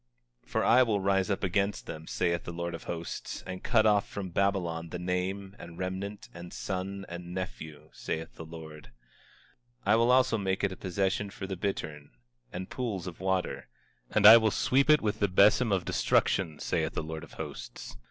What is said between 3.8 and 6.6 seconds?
off from Babylon the name, and remnant, and